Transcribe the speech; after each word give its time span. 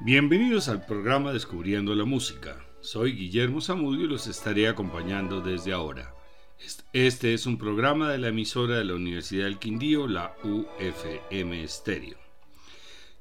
Bienvenidos 0.00 0.68
al 0.68 0.86
programa 0.86 1.32
Descubriendo 1.32 1.92
la 1.92 2.04
Música. 2.04 2.64
Soy 2.80 3.14
Guillermo 3.14 3.60
Zamudio 3.60 4.04
y 4.04 4.08
los 4.08 4.28
estaré 4.28 4.68
acompañando 4.68 5.40
desde 5.40 5.72
ahora. 5.72 6.14
Este 6.92 7.34
es 7.34 7.46
un 7.46 7.58
programa 7.58 8.08
de 8.08 8.18
la 8.18 8.28
emisora 8.28 8.76
de 8.76 8.84
la 8.84 8.94
Universidad 8.94 9.46
del 9.46 9.58
Quindío, 9.58 10.06
la 10.06 10.36
UFM 10.44 11.66
Stereo. 11.66 12.16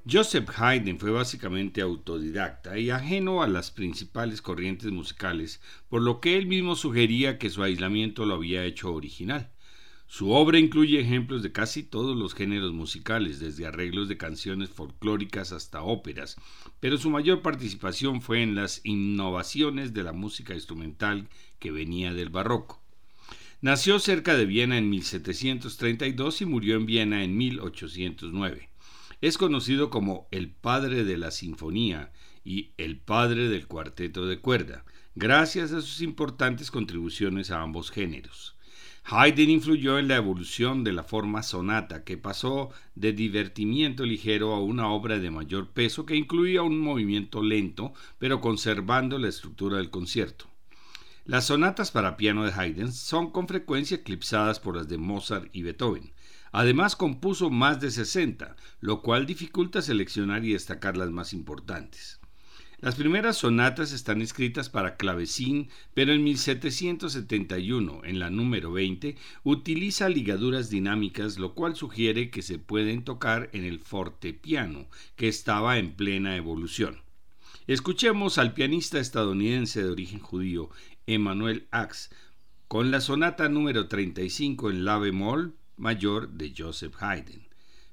Joseph 0.07 0.49
Haydn 0.55 0.99
fue 0.99 1.09
básicamente 1.09 1.81
autodidacta 1.81 2.77
y 2.77 2.91
ajeno 2.91 3.41
a 3.41 3.47
las 3.47 3.71
principales 3.71 4.43
corrientes 4.43 4.91
musicales, 4.91 5.59
por 5.89 6.03
lo 6.03 6.21
que 6.21 6.37
él 6.37 6.45
mismo 6.45 6.75
sugería 6.75 7.39
que 7.39 7.49
su 7.49 7.63
aislamiento 7.63 8.23
lo 8.23 8.35
había 8.35 8.63
hecho 8.65 8.93
original. 8.93 9.51
Su 10.09 10.31
obra 10.31 10.57
incluye 10.57 11.01
ejemplos 11.01 11.43
de 11.43 11.51
casi 11.51 11.83
todos 11.83 12.15
los 12.15 12.33
géneros 12.33 12.71
musicales, 12.71 13.41
desde 13.41 13.65
arreglos 13.65 14.07
de 14.07 14.15
canciones 14.15 14.69
folclóricas 14.69 15.51
hasta 15.51 15.81
óperas, 15.81 16.37
pero 16.79 16.97
su 16.97 17.09
mayor 17.09 17.41
participación 17.41 18.21
fue 18.21 18.41
en 18.41 18.55
las 18.55 18.79
innovaciones 18.85 19.93
de 19.93 20.03
la 20.03 20.13
música 20.13 20.53
instrumental 20.53 21.27
que 21.59 21.71
venía 21.71 22.13
del 22.13 22.29
barroco. 22.29 22.81
Nació 23.59 23.99
cerca 23.99 24.37
de 24.37 24.45
Viena 24.45 24.77
en 24.77 24.89
1732 24.89 26.41
y 26.41 26.45
murió 26.45 26.77
en 26.77 26.85
Viena 26.85 27.23
en 27.23 27.35
1809. 27.35 28.69
Es 29.19 29.37
conocido 29.37 29.89
como 29.89 30.29
el 30.31 30.49
padre 30.51 31.03
de 31.03 31.17
la 31.17 31.31
sinfonía 31.31 32.13
y 32.45 32.71
el 32.77 32.97
padre 32.97 33.49
del 33.49 33.67
cuarteto 33.67 34.25
de 34.25 34.39
cuerda, 34.39 34.85
gracias 35.15 35.73
a 35.73 35.81
sus 35.81 36.01
importantes 36.01 36.71
contribuciones 36.71 37.51
a 37.51 37.61
ambos 37.61 37.91
géneros. 37.91 38.56
Haydn 39.09 39.49
influyó 39.49 39.99
en 39.99 40.09
la 40.09 40.17
evolución 40.17 40.83
de 40.83 40.91
la 40.91 41.01
forma 41.01 41.41
sonata, 41.41 42.03
que 42.03 42.17
pasó 42.17 42.71
de 42.93 43.13
divertimiento 43.13 44.03
ligero 44.03 44.53
a 44.53 44.59
una 44.59 44.89
obra 44.89 45.17
de 45.17 45.31
mayor 45.31 45.69
peso 45.69 46.05
que 46.05 46.17
incluía 46.17 46.61
un 46.61 46.77
movimiento 46.77 47.41
lento, 47.41 47.93
pero 48.19 48.41
conservando 48.41 49.17
la 49.17 49.29
estructura 49.29 49.77
del 49.77 49.91
concierto. 49.91 50.47
Las 51.23 51.45
sonatas 51.45 51.91
para 51.91 52.17
piano 52.17 52.43
de 52.43 52.51
Haydn 52.51 52.91
son 52.91 53.31
con 53.31 53.47
frecuencia 53.47 53.95
eclipsadas 53.95 54.59
por 54.59 54.75
las 54.75 54.89
de 54.89 54.97
Mozart 54.97 55.47
y 55.53 55.61
Beethoven. 55.61 56.11
Además 56.51 56.97
compuso 56.97 57.49
más 57.49 57.79
de 57.79 57.91
60, 57.91 58.57
lo 58.81 59.01
cual 59.01 59.25
dificulta 59.25 59.81
seleccionar 59.81 60.43
y 60.43 60.51
destacar 60.51 60.97
las 60.97 61.11
más 61.11 61.31
importantes. 61.31 62.19
Las 62.79 62.93
primeras 62.93 63.37
sonatas 63.37 63.91
están 63.91 64.21
escritas 64.21 64.69
para 64.69 64.97
clavecín, 64.97 65.69
pero 65.95 66.13
en 66.13 66.23
1771, 66.23 68.01
en 68.03 68.19
la 68.19 68.29
número 68.29 68.71
20, 68.71 69.15
utiliza 69.43 70.09
ligaduras 70.09 70.69
dinámicas, 70.69 71.39
lo 71.39 71.55
cual 71.55 71.75
sugiere 71.75 72.29
que 72.29 72.43
se 72.43 72.59
pueden 72.59 73.03
tocar 73.03 73.49
en 73.53 73.63
el 73.63 73.79
fortepiano, 73.79 74.85
que 75.15 75.27
estaba 75.27 75.79
en 75.79 75.93
plena 75.93 76.35
evolución. 76.35 77.01
Escuchemos 77.65 78.37
al 78.37 78.53
pianista 78.53 78.99
estadounidense 78.99 79.81
de 79.81 79.89
origen 79.89 80.19
judío, 80.19 80.69
Emmanuel 81.07 81.67
Ax, 81.71 82.11
con 82.67 82.91
la 82.91 83.01
sonata 83.01 83.49
número 83.49 83.87
35 83.87 84.69
en 84.69 84.85
la 84.85 84.99
bemol 84.99 85.55
mayor 85.77 86.29
de 86.29 86.53
Joseph 86.55 86.93
Haydn. 87.01 87.47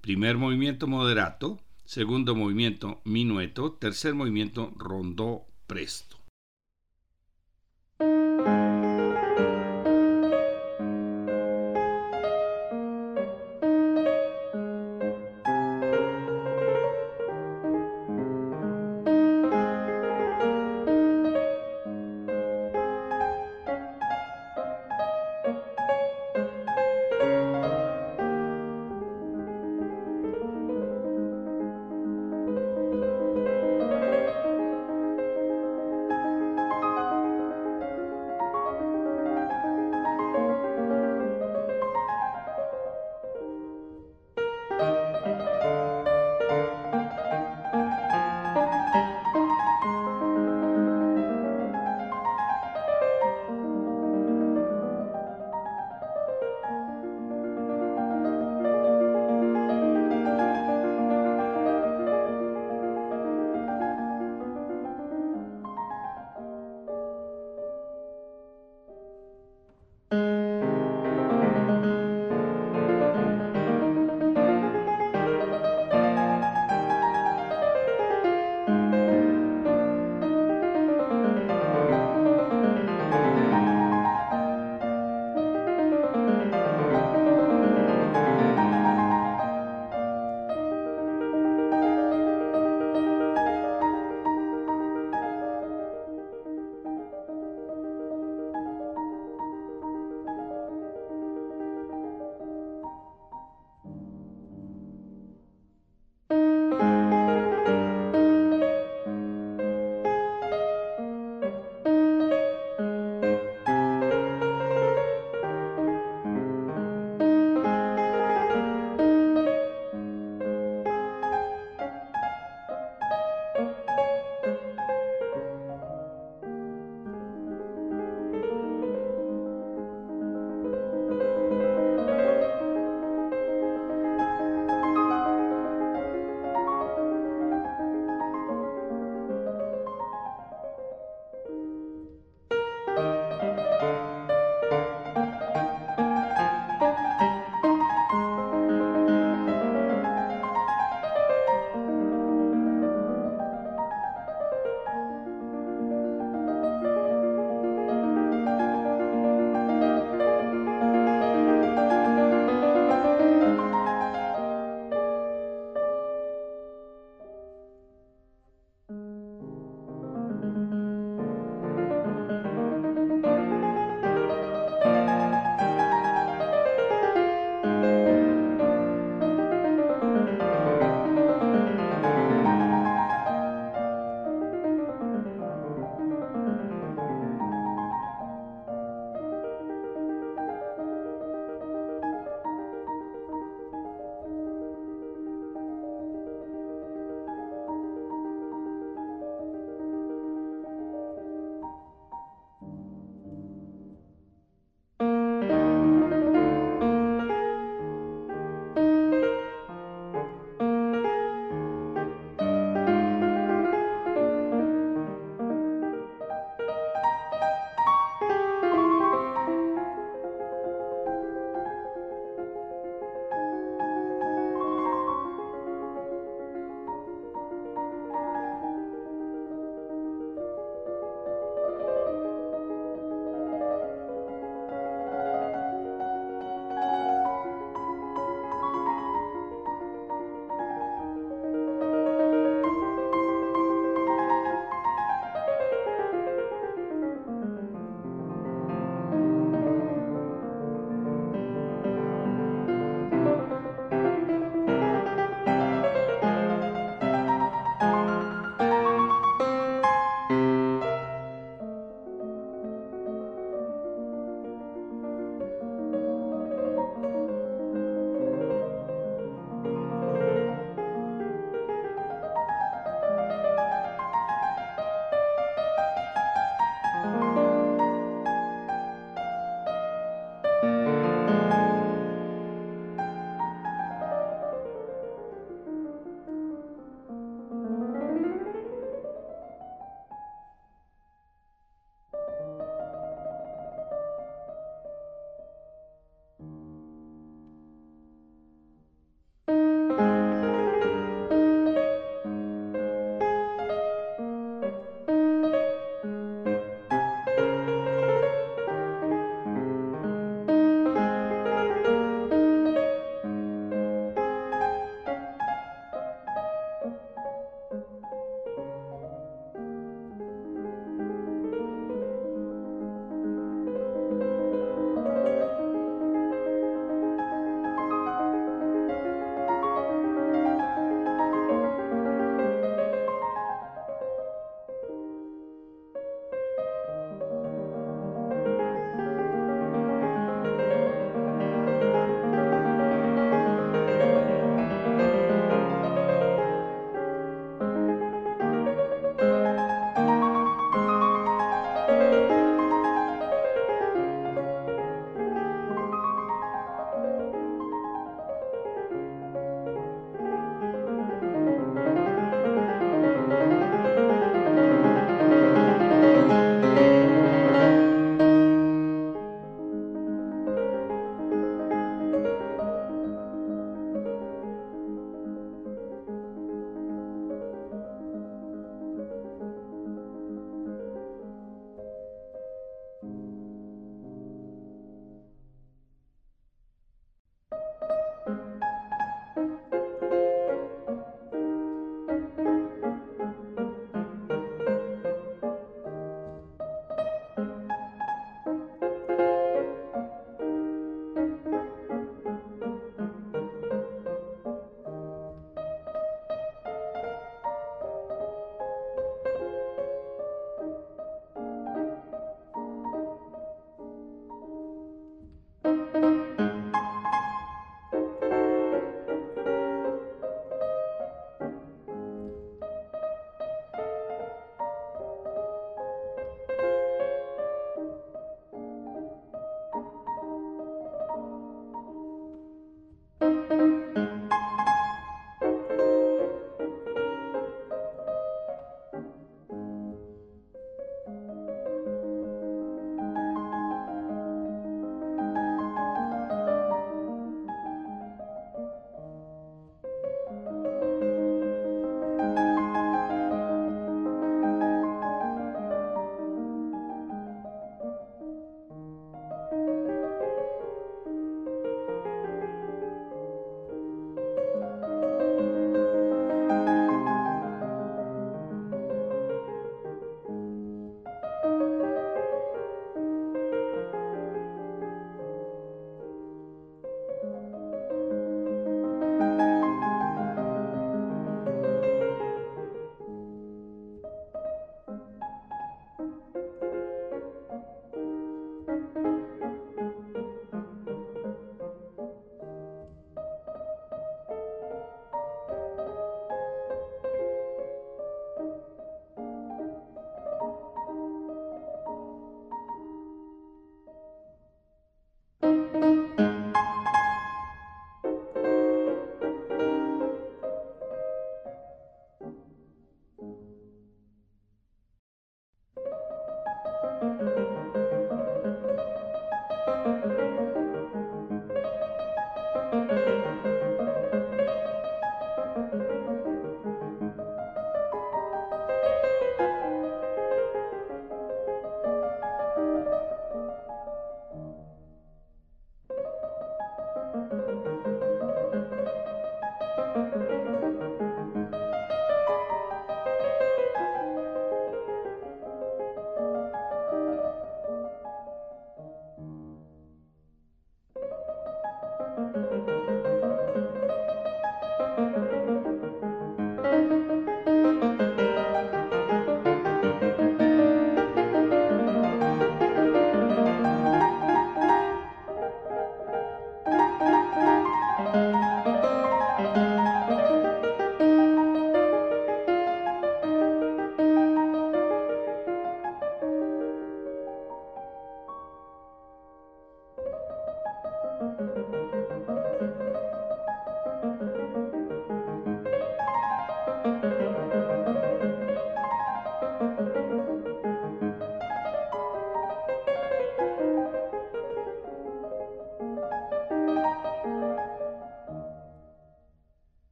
Primer 0.00 0.38
movimiento 0.38 0.86
moderato, 0.86 1.60
segundo 1.88 2.34
movimiento 2.34 3.00
minueto, 3.04 3.72
tercer 3.72 4.12
movimiento 4.12 4.74
rondó 4.76 5.46
presto. 5.66 6.17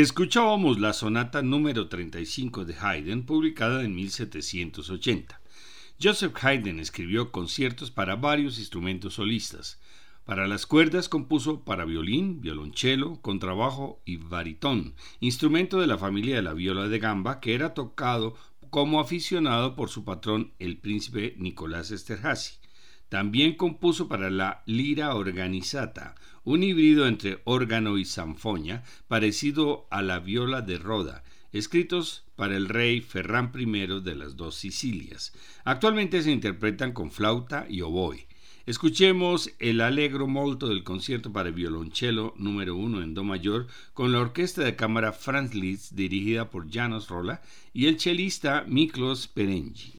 Escuchábamos 0.00 0.80
la 0.80 0.94
sonata 0.94 1.42
número 1.42 1.88
35 1.88 2.64
de 2.64 2.74
Haydn, 2.74 3.26
publicada 3.26 3.84
en 3.84 3.94
1780. 3.94 5.38
Joseph 6.02 6.34
Haydn 6.42 6.80
escribió 6.80 7.30
conciertos 7.30 7.90
para 7.90 8.16
varios 8.16 8.58
instrumentos 8.58 9.12
solistas. 9.12 9.78
Para 10.24 10.48
las 10.48 10.64
cuerdas 10.64 11.10
compuso 11.10 11.64
para 11.66 11.84
violín, 11.84 12.40
violonchelo, 12.40 13.20
contrabajo 13.20 14.00
y 14.06 14.16
baritón, 14.16 14.94
instrumento 15.20 15.82
de 15.82 15.86
la 15.86 15.98
familia 15.98 16.36
de 16.36 16.42
la 16.44 16.54
viola 16.54 16.88
de 16.88 16.98
gamba 16.98 17.38
que 17.38 17.54
era 17.54 17.74
tocado 17.74 18.36
como 18.70 19.00
aficionado 19.00 19.76
por 19.76 19.90
su 19.90 20.06
patrón 20.06 20.54
el 20.58 20.78
príncipe 20.78 21.34
Nicolás 21.36 21.90
Esterhazy. 21.90 22.54
También 23.10 23.56
compuso 23.56 24.06
para 24.06 24.30
la 24.30 24.62
lira 24.66 25.16
organizata, 25.16 26.14
un 26.44 26.62
híbrido 26.62 27.08
entre 27.08 27.40
órgano 27.42 27.98
y 27.98 28.04
sanfoña, 28.04 28.84
parecido 29.08 29.88
a 29.90 30.00
la 30.00 30.20
viola 30.20 30.62
de 30.62 30.78
Roda, 30.78 31.24
escritos 31.52 32.24
para 32.36 32.56
el 32.56 32.68
rey 32.68 33.00
Ferran 33.00 33.50
I 33.52 33.66
de 34.00 34.14
las 34.14 34.36
dos 34.36 34.54
Sicilias. 34.54 35.32
Actualmente 35.64 36.22
se 36.22 36.30
interpretan 36.30 36.92
con 36.92 37.10
flauta 37.10 37.66
y 37.68 37.80
oboe. 37.80 38.28
Escuchemos 38.64 39.50
el 39.58 39.80
Allegro 39.80 40.28
molto 40.28 40.68
del 40.68 40.84
concierto 40.84 41.32
para 41.32 41.50
violonchelo 41.50 42.34
número 42.36 42.76
1 42.76 43.02
en 43.02 43.14
Do 43.14 43.24
mayor 43.24 43.66
con 43.92 44.12
la 44.12 44.20
orquesta 44.20 44.62
de 44.62 44.76
cámara 44.76 45.12
Franz 45.12 45.52
Liszt 45.52 45.94
dirigida 45.94 46.48
por 46.48 46.70
Janos 46.70 47.08
Rolla 47.08 47.42
y 47.72 47.86
el 47.86 47.96
chelista 47.96 48.64
Miklos 48.68 49.26
Perengi. 49.26 49.96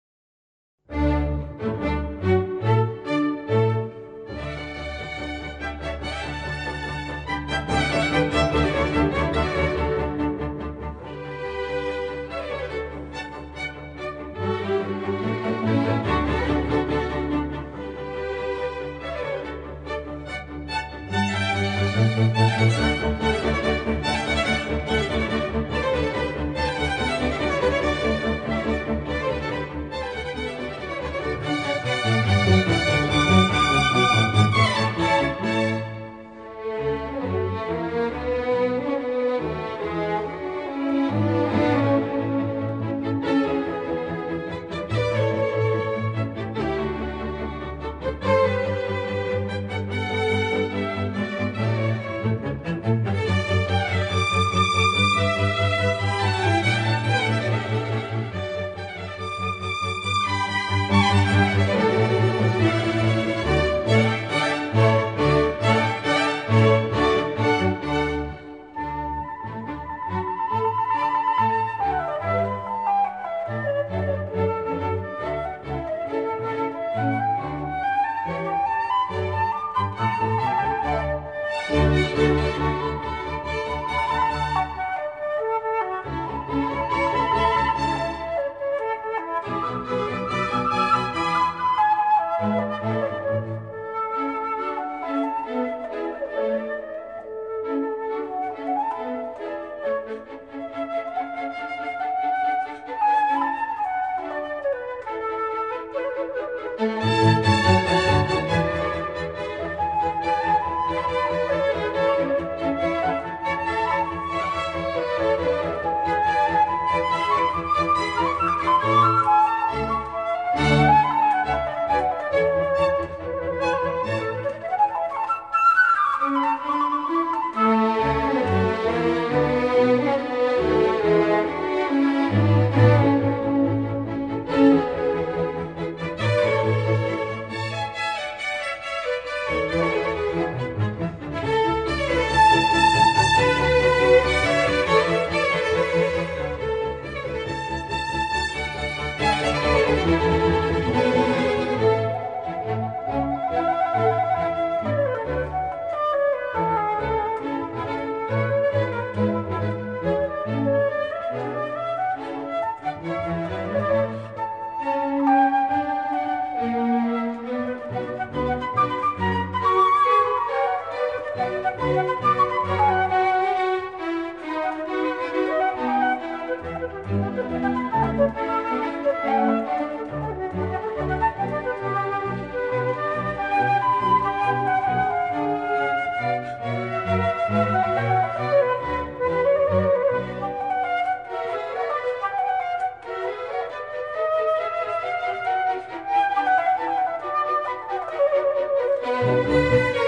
Música 199.21 200.00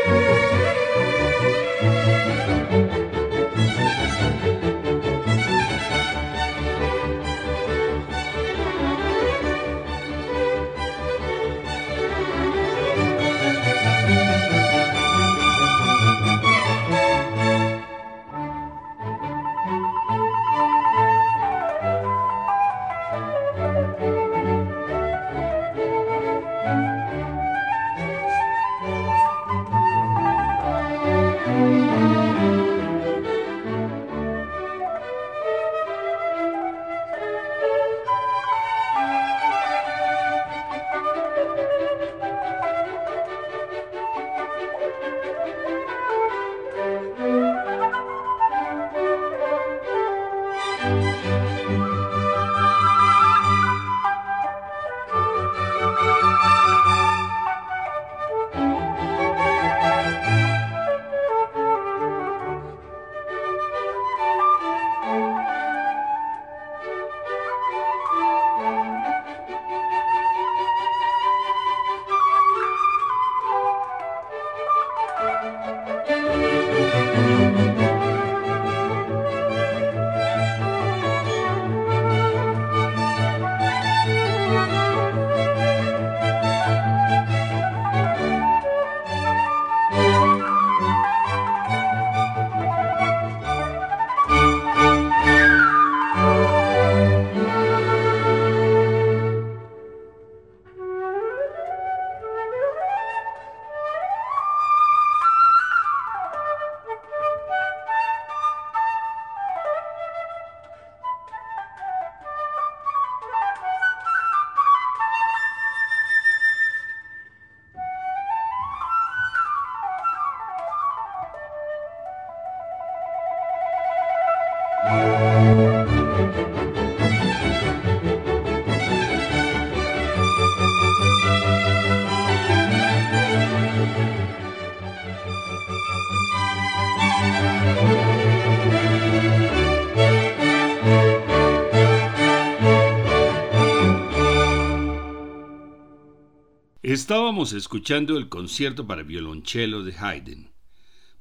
Estábamos 147.04 147.52
escuchando 147.52 148.18
el 148.18 148.30
concierto 148.30 148.88
para 148.88 149.04
violonchelo 149.04 149.84
de 149.84 149.94
Haydn. 149.94 150.52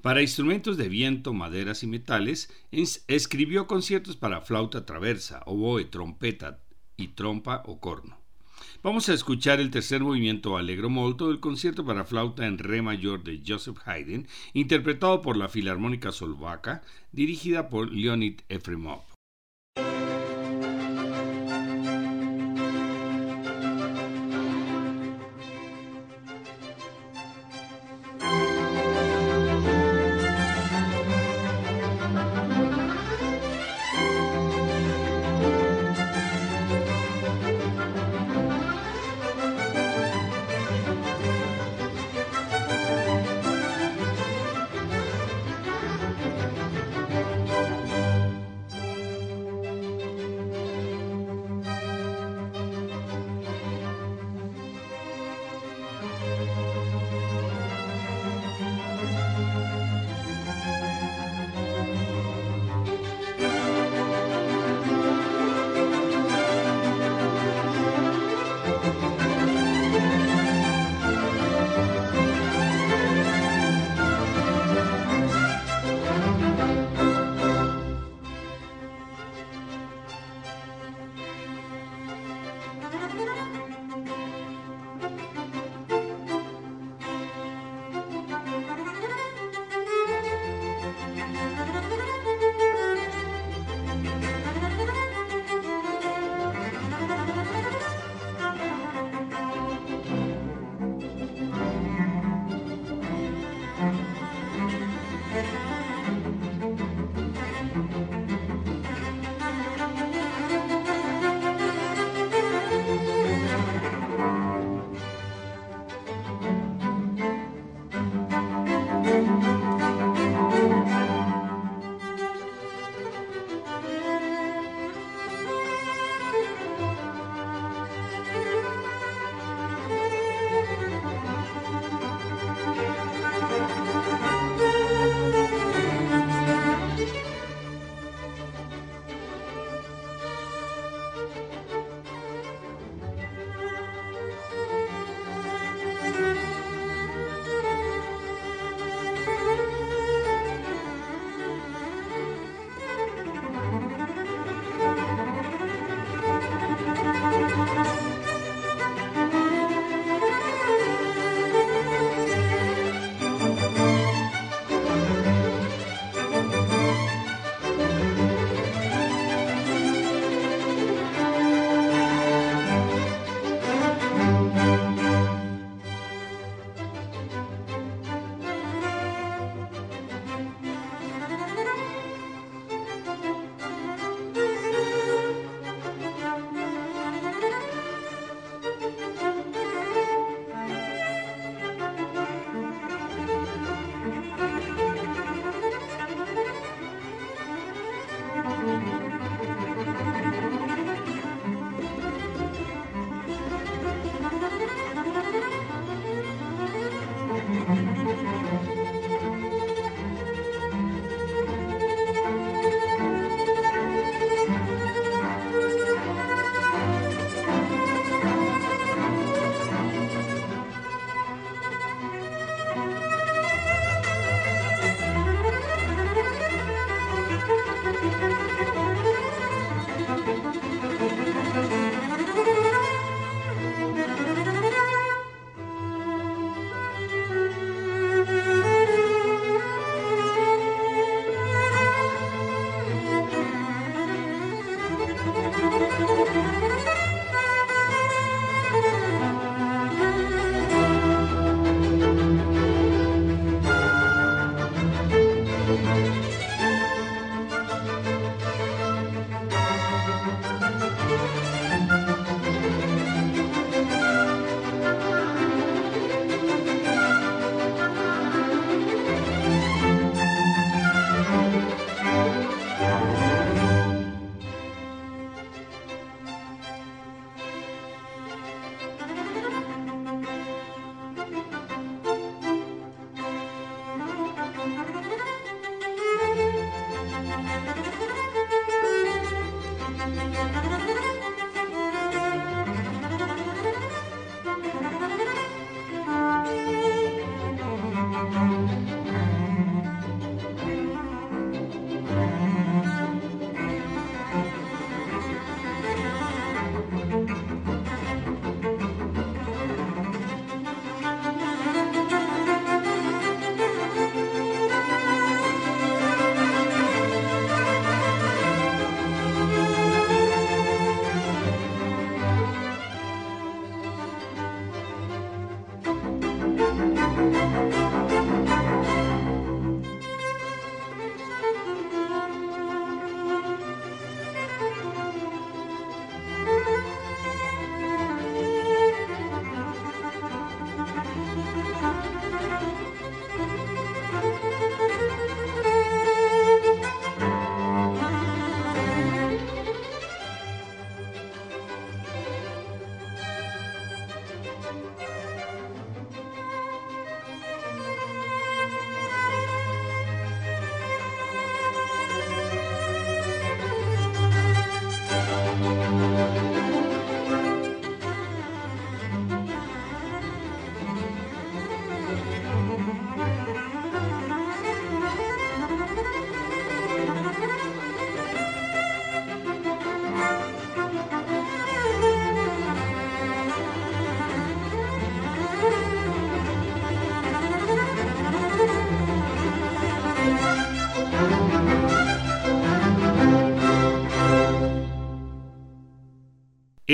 Para 0.00 0.22
instrumentos 0.22 0.76
de 0.76 0.88
viento, 0.88 1.32
maderas 1.32 1.82
y 1.82 1.88
metales, 1.88 2.52
escribió 3.08 3.66
conciertos 3.66 4.14
para 4.14 4.42
flauta 4.42 4.86
traversa, 4.86 5.42
oboe, 5.44 5.84
trompeta 5.86 6.60
y 6.96 7.08
trompa 7.08 7.64
o 7.66 7.80
corno. 7.80 8.16
Vamos 8.84 9.08
a 9.08 9.14
escuchar 9.14 9.58
el 9.58 9.72
tercer 9.72 10.02
movimiento 10.02 10.56
Allegro 10.56 10.88
Molto 10.88 11.26
del 11.26 11.40
concierto 11.40 11.84
para 11.84 12.04
flauta 12.04 12.46
en 12.46 12.58
re 12.58 12.80
mayor 12.80 13.24
de 13.24 13.42
Joseph 13.44 13.78
Haydn, 13.84 14.28
interpretado 14.54 15.20
por 15.20 15.36
la 15.36 15.48
Filarmónica 15.48 16.12
Solvaca, 16.12 16.84
dirigida 17.10 17.68
por 17.68 17.90
Leonid 17.90 18.42
Efremov. 18.48 19.11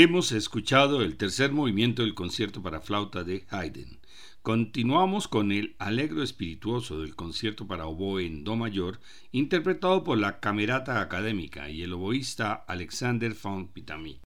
Hemos 0.01 0.31
escuchado 0.31 1.03
el 1.03 1.17
tercer 1.17 1.51
movimiento 1.51 2.03
del 2.03 2.15
concierto 2.15 2.63
para 2.63 2.81
flauta 2.81 3.25
de 3.25 3.47
Haydn. 3.51 3.99
Continuamos 4.43 5.27
con 5.27 5.51
el 5.51 5.75
alegro 5.81 6.23
espirituoso 6.23 7.01
del 7.01 7.17
concierto 7.17 7.67
para 7.67 7.87
oboe 7.87 8.25
en 8.25 8.45
Do 8.45 8.55
mayor, 8.55 9.01
interpretado 9.33 10.05
por 10.05 10.17
la 10.19 10.39
Camerata 10.39 11.01
Académica 11.01 11.69
y 11.69 11.83
el 11.83 11.95
oboísta 11.95 12.53
Alexander 12.53 13.35
von 13.43 13.73
Pitamy. 13.73 14.21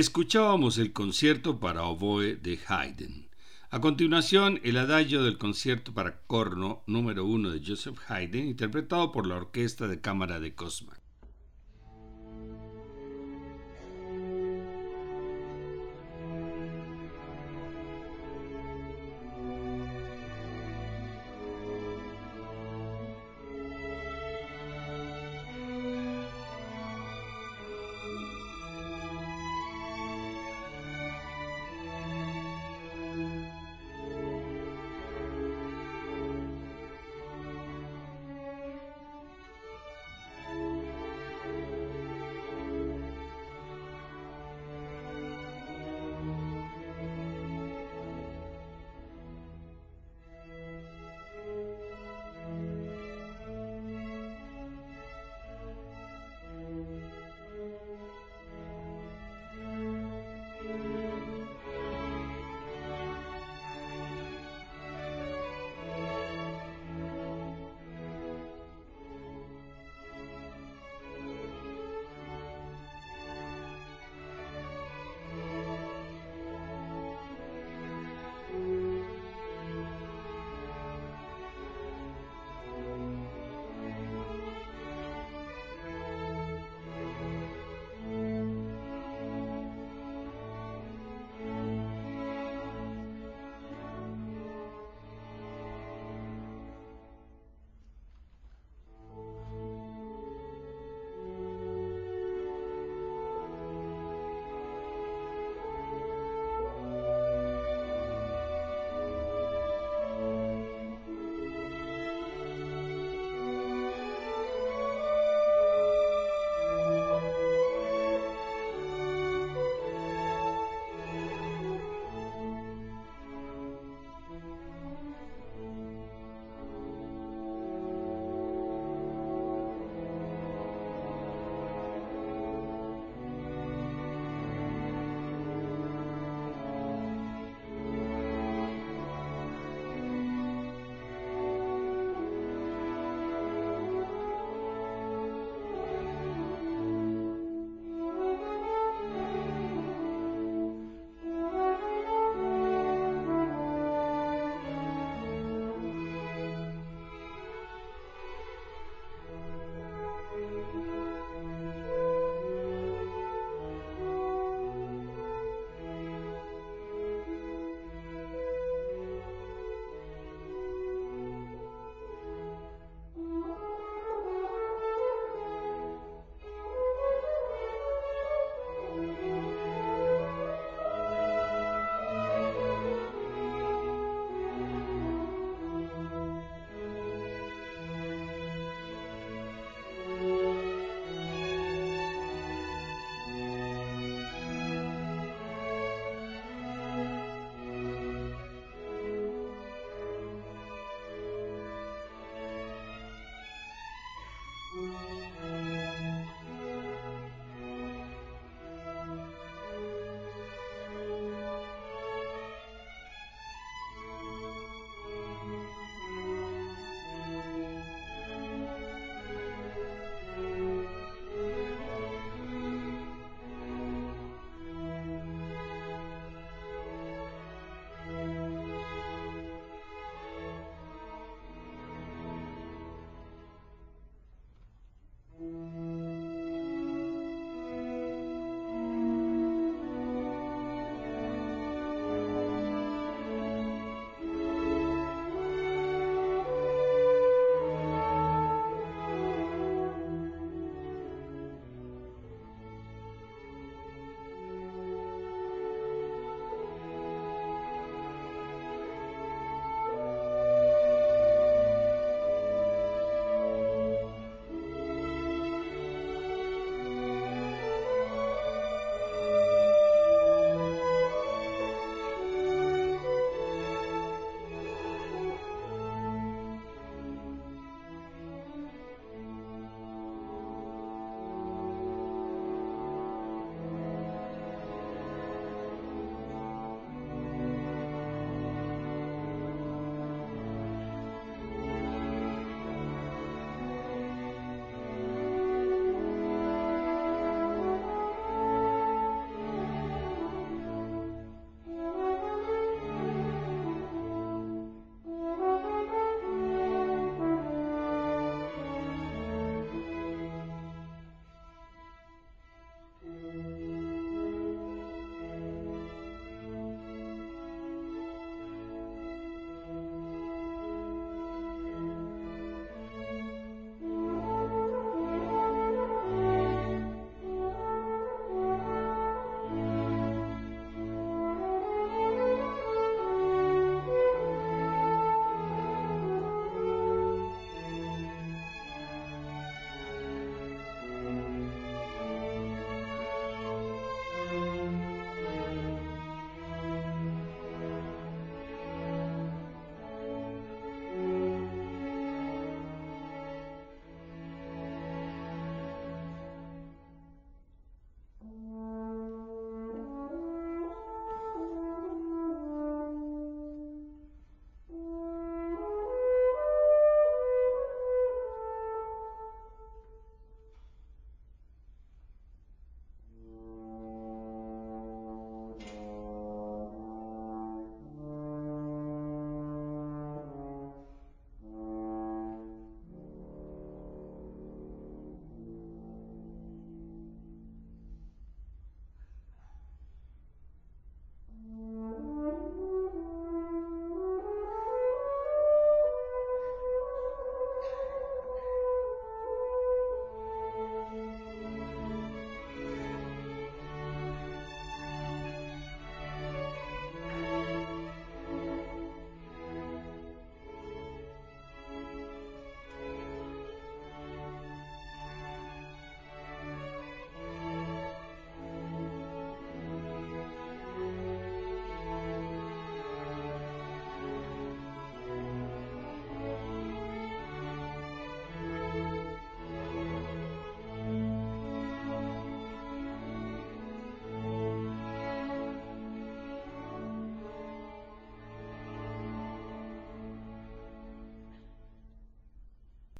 Escuchábamos 0.00 0.78
el 0.78 0.94
concierto 0.94 1.60
para 1.60 1.82
oboe 1.82 2.34
de 2.36 2.58
Haydn. 2.66 3.28
A 3.68 3.82
continuación, 3.82 4.58
el 4.64 4.78
adagio 4.78 5.22
del 5.22 5.36
concierto 5.36 5.92
para 5.92 6.22
corno 6.22 6.82
número 6.86 7.26
1 7.26 7.50
de 7.50 7.60
Joseph 7.62 7.98
Haydn, 8.08 8.48
interpretado 8.48 9.12
por 9.12 9.26
la 9.26 9.36
Orquesta 9.36 9.88
de 9.88 10.00
Cámara 10.00 10.40
de 10.40 10.54
Cosma. 10.54 10.99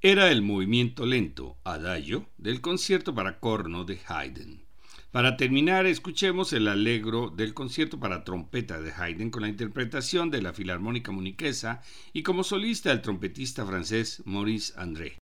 Era 0.02 0.30
el 0.30 0.40
movimiento 0.40 1.04
lento, 1.04 1.58
adagio, 1.62 2.26
del 2.38 2.62
concierto 2.62 3.14
para 3.14 3.38
corno 3.38 3.84
de 3.84 4.00
Haydn. 4.06 4.64
Para 5.10 5.36
terminar, 5.36 5.84
escuchemos 5.84 6.54
el 6.54 6.68
alegro 6.68 7.28
del 7.28 7.52
concierto 7.52 8.00
para 8.00 8.24
trompeta 8.24 8.80
de 8.80 8.92
Haydn 8.92 9.28
con 9.28 9.42
la 9.42 9.48
interpretación 9.48 10.30
de 10.30 10.40
la 10.40 10.54
Filarmónica 10.54 11.12
Muniquesa 11.12 11.82
y 12.14 12.22
como 12.22 12.44
solista 12.44 12.92
el 12.92 13.02
trompetista 13.02 13.66
francés 13.66 14.22
Maurice 14.24 14.72
André. 14.76 15.19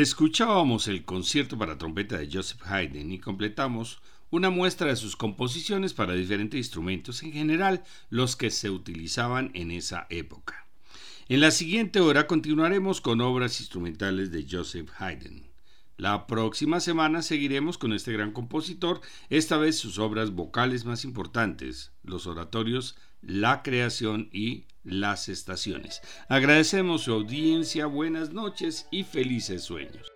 Escuchábamos 0.00 0.88
el 0.88 1.06
concierto 1.06 1.56
para 1.56 1.78
trompeta 1.78 2.18
de 2.18 2.28
Joseph 2.30 2.60
Haydn 2.66 3.12
y 3.12 3.18
completamos 3.18 4.02
una 4.28 4.50
muestra 4.50 4.88
de 4.88 4.96
sus 4.96 5.16
composiciones 5.16 5.94
para 5.94 6.12
diferentes 6.12 6.58
instrumentos, 6.58 7.22
en 7.22 7.32
general 7.32 7.82
los 8.10 8.36
que 8.36 8.50
se 8.50 8.68
utilizaban 8.68 9.50
en 9.54 9.70
esa 9.70 10.06
época. 10.10 10.66
En 11.30 11.40
la 11.40 11.50
siguiente 11.50 12.00
hora 12.00 12.26
continuaremos 12.26 13.00
con 13.00 13.22
obras 13.22 13.58
instrumentales 13.58 14.30
de 14.30 14.46
Joseph 14.46 14.90
Haydn. 14.98 15.46
La 15.96 16.26
próxima 16.26 16.80
semana 16.80 17.22
seguiremos 17.22 17.78
con 17.78 17.94
este 17.94 18.12
gran 18.12 18.32
compositor, 18.32 19.00
esta 19.30 19.56
vez 19.56 19.78
sus 19.78 19.98
obras 19.98 20.32
vocales 20.32 20.84
más 20.84 21.04
importantes, 21.04 21.90
los 22.06 22.26
oratorios 22.26 22.96
La 23.20 23.62
creación 23.62 24.28
y 24.32 24.66
las 24.84 25.28
estaciones. 25.28 26.00
Agradecemos 26.28 27.02
su 27.02 27.12
audiencia, 27.12 27.86
buenas 27.86 28.32
noches 28.32 28.86
y 28.90 29.02
felices 29.04 29.64
sueños. 29.64 30.15